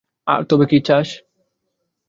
তবে 0.49 0.65
কী 0.71 0.77
চাস? 0.87 1.07